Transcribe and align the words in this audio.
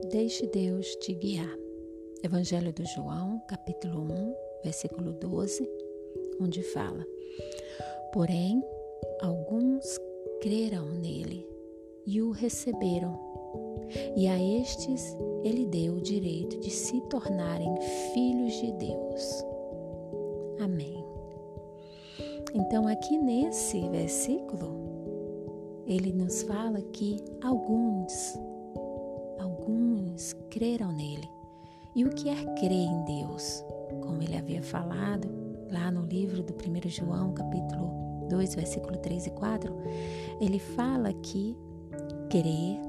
Deixe 0.00 0.46
Deus 0.46 0.86
te 0.96 1.12
guiar. 1.12 1.58
Evangelho 2.22 2.72
do 2.72 2.86
João, 2.86 3.42
capítulo 3.48 4.00
1, 4.00 4.34
versículo 4.62 5.12
12, 5.12 5.68
onde 6.40 6.62
fala: 6.62 7.04
Porém, 8.12 8.62
alguns 9.20 9.98
creram 10.40 10.86
nele 10.86 11.44
e 12.06 12.22
o 12.22 12.30
receberam, 12.30 13.18
e 14.16 14.28
a 14.28 14.40
estes 14.40 15.16
ele 15.42 15.66
deu 15.66 15.94
o 15.94 16.00
direito 16.00 16.60
de 16.60 16.70
se 16.70 17.00
tornarem 17.08 17.74
filhos 18.14 18.54
de 18.54 18.70
Deus. 18.74 19.44
Amém. 20.60 21.04
Então, 22.54 22.86
aqui 22.86 23.18
nesse 23.18 23.80
versículo, 23.88 24.78
ele 25.88 26.12
nos 26.12 26.42
fala 26.42 26.80
que 26.92 27.16
alguns 27.42 28.38
alguns 30.18 30.34
creram 30.50 30.90
nele. 30.92 31.30
E 31.94 32.04
o 32.04 32.10
que 32.10 32.28
é 32.28 32.34
crer 32.56 32.72
em 32.72 33.04
Deus? 33.04 33.64
Como 34.02 34.20
ele 34.22 34.36
havia 34.36 34.62
falado 34.62 35.28
lá 35.70 35.90
no 35.90 36.02
livro 36.02 36.42
do 36.42 36.52
1 36.52 36.88
João, 36.88 37.32
capítulo 37.32 38.26
2, 38.28 38.54
versículo 38.56 38.96
3 38.98 39.26
e 39.26 39.30
4, 39.30 39.74
ele 40.40 40.58
fala 40.58 41.12
que 41.12 41.56
crer 42.28 42.80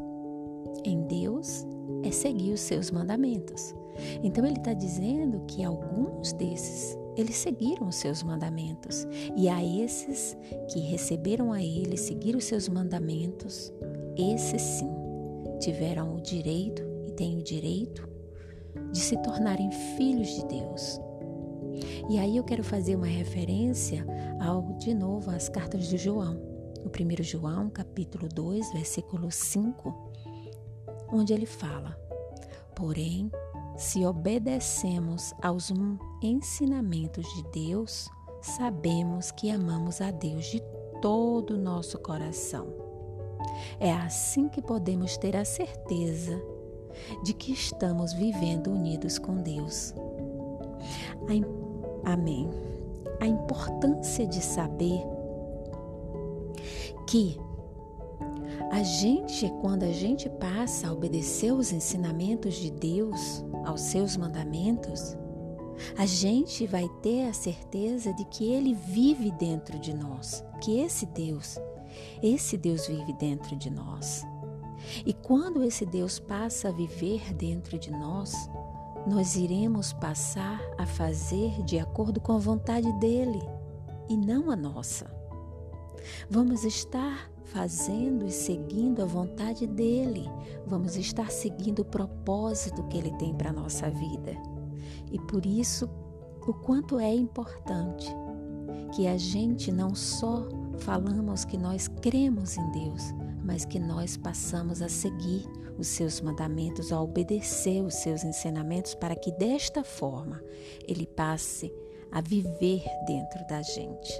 em 0.83 1.01
Deus 1.07 1.65
é 2.03 2.11
seguir 2.11 2.53
os 2.53 2.61
seus 2.61 2.89
mandamentos. 2.89 3.75
Então 4.23 4.45
ele 4.45 4.57
está 4.57 4.73
dizendo 4.73 5.41
que 5.47 5.63
alguns 5.63 6.33
desses 6.33 6.97
eles 7.15 7.35
seguiram 7.35 7.89
os 7.89 7.95
seus 7.95 8.23
mandamentos. 8.23 9.05
E 9.35 9.49
a 9.49 9.63
esses 9.63 10.37
que 10.71 10.79
receberam 10.79 11.51
a 11.51 11.61
ele, 11.61 11.97
seguiram 11.97 12.39
os 12.39 12.45
seus 12.45 12.69
mandamentos, 12.69 13.73
esses 14.17 14.61
sim 14.61 14.89
tiveram 15.59 16.15
o 16.15 16.21
direito 16.21 16.88
têm 17.19 17.37
o 17.37 17.43
direito 17.43 18.07
de 18.93 18.99
se 18.99 19.17
tornarem 19.17 19.69
filhos 19.97 20.29
de 20.29 20.45
Deus. 20.45 21.01
E 22.09 22.17
aí 22.17 22.37
eu 22.37 22.45
quero 22.45 22.63
fazer 22.63 22.95
uma 22.95 23.07
referência 23.07 24.05
ao 24.39 24.61
de 24.77 24.93
novo 24.93 25.29
às 25.29 25.49
cartas 25.49 25.89
de 25.89 25.97
João. 25.97 26.35
No 26.81 26.89
1 26.89 27.21
João, 27.23 27.69
capítulo 27.69 28.29
2, 28.29 28.71
versículo 28.71 29.29
5, 29.29 30.13
onde 31.11 31.33
ele 31.33 31.45
fala: 31.45 31.99
Porém, 32.73 33.29
se 33.75 34.05
obedecemos 34.05 35.33
aos 35.41 35.73
ensinamentos 36.23 37.27
de 37.35 37.43
Deus, 37.67 38.07
sabemos 38.41 39.29
que 39.29 39.51
amamos 39.51 39.99
a 39.99 40.09
Deus 40.09 40.45
de 40.45 40.61
todo 41.01 41.55
o 41.55 41.61
nosso 41.61 41.99
coração. 41.99 42.73
É 43.77 43.91
assim 43.91 44.47
que 44.47 44.61
podemos 44.61 45.17
ter 45.17 45.35
a 45.35 45.43
certeza 45.43 46.41
de 47.23 47.33
que 47.33 47.51
estamos 47.51 48.13
vivendo 48.13 48.71
unidos 48.71 49.17
com 49.17 49.35
Deus. 49.35 49.93
Amém. 52.03 52.49
A 53.19 53.27
importância 53.27 54.25
de 54.25 54.41
saber 54.41 55.01
que 57.07 57.37
a 58.71 58.83
gente, 58.83 59.51
quando 59.61 59.83
a 59.83 59.91
gente 59.91 60.29
passa 60.29 60.87
a 60.87 60.93
obedecer 60.93 61.51
os 61.51 61.71
ensinamentos 61.71 62.55
de 62.55 62.71
Deus, 62.71 63.43
aos 63.65 63.81
seus 63.81 64.15
mandamentos, 64.15 65.17
a 65.97 66.05
gente 66.05 66.67
vai 66.67 66.87
ter 67.01 67.27
a 67.27 67.33
certeza 67.33 68.13
de 68.13 68.25
que 68.25 68.51
Ele 68.51 68.73
vive 68.73 69.31
dentro 69.31 69.79
de 69.79 69.93
nós, 69.93 70.43
que 70.61 70.79
esse 70.79 71.05
Deus 71.05 71.57
esse 72.21 72.57
Deus 72.57 72.87
vive 72.87 73.13
dentro 73.13 73.55
de 73.55 73.69
nós. 73.69 74.25
E 75.05 75.13
quando 75.13 75.63
esse 75.63 75.85
Deus 75.85 76.19
passa 76.19 76.69
a 76.69 76.71
viver 76.71 77.33
dentro 77.33 77.77
de 77.77 77.91
nós, 77.91 78.49
nós 79.07 79.35
iremos 79.35 79.93
passar 79.93 80.61
a 80.77 80.85
fazer 80.85 81.63
de 81.63 81.79
acordo 81.79 82.19
com 82.19 82.33
a 82.33 82.37
vontade 82.37 82.91
dele 82.99 83.41
e 84.09 84.17
não 84.17 84.51
a 84.51 84.55
nossa. 84.55 85.09
Vamos 86.29 86.63
estar 86.63 87.29
fazendo 87.45 88.25
e 88.25 88.31
seguindo 88.31 89.01
a 89.01 89.05
vontade 89.05 89.65
dele. 89.65 90.29
Vamos 90.65 90.95
estar 90.95 91.31
seguindo 91.31 91.79
o 91.79 91.85
propósito 91.85 92.83
que 92.83 92.97
ele 92.97 93.11
tem 93.17 93.33
para 93.33 93.49
a 93.49 93.53
nossa 93.53 93.89
vida. 93.89 94.35
E 95.11 95.19
por 95.19 95.45
isso, 95.45 95.89
o 96.47 96.53
quanto 96.53 96.99
é 96.99 97.13
importante 97.13 98.07
que 98.95 99.07
a 99.07 99.17
gente 99.17 99.71
não 99.71 99.93
só 99.95 100.47
falamos 100.79 101.45
que 101.45 101.57
nós 101.57 101.87
cremos 101.87 102.57
em 102.57 102.71
Deus, 102.71 103.13
mas 103.49 103.65
que 103.65 103.79
nós 103.79 104.15
passamos 104.15 104.79
a 104.79 104.87
seguir 104.87 105.43
os 105.75 105.87
seus 105.87 106.21
mandamentos, 106.21 106.91
a 106.91 107.01
obedecer 107.01 107.81
os 107.81 107.95
seus 107.95 108.23
ensinamentos, 108.23 108.93
para 108.93 109.15
que 109.15 109.31
desta 109.31 109.83
forma 109.83 110.39
ele 110.87 111.07
passe 111.07 111.73
a 112.11 112.21
viver 112.21 112.83
dentro 113.07 113.47
da 113.47 113.63
gente. 113.63 114.13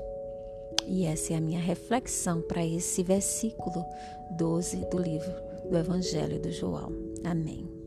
E 0.88 1.06
essa 1.06 1.34
é 1.34 1.36
a 1.36 1.42
minha 1.42 1.60
reflexão 1.60 2.42
para 2.42 2.66
esse 2.66 3.04
versículo 3.04 3.86
12 4.32 4.78
do 4.90 4.98
livro 4.98 5.36
do 5.70 5.78
Evangelho 5.78 6.42
do 6.42 6.52
João. 6.52 6.92
Amém. 7.24 7.79